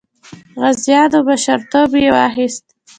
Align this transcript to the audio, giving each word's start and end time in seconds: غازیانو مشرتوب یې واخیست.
غازیانو 0.61 1.19
مشرتوب 1.27 1.89
یې 2.03 2.09
واخیست. 2.15 2.65